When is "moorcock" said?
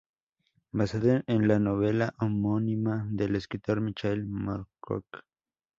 4.25-5.05